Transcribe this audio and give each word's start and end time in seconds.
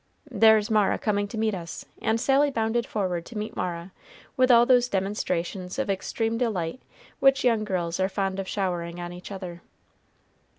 There's 0.31 0.71
Mara 0.71 0.97
coming 0.97 1.27
to 1.27 1.37
meet 1.37 1.53
us;" 1.53 1.85
and 2.01 2.19
Sally 2.19 2.49
bounded 2.49 2.87
forward 2.87 3.23
to 3.27 3.37
meet 3.37 3.55
Mara 3.55 3.91
with 4.35 4.49
all 4.49 4.65
those 4.65 4.89
demonstrations 4.89 5.77
of 5.77 5.91
extreme 5.91 6.39
delight 6.39 6.81
which 7.19 7.43
young 7.45 7.63
girls 7.63 7.99
are 7.99 8.09
fond 8.09 8.39
of 8.39 8.47
showering 8.47 8.99
on 8.99 9.13
each 9.13 9.31
other. 9.31 9.61